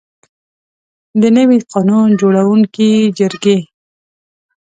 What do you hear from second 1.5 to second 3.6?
قانون جوړوونکي جرګې.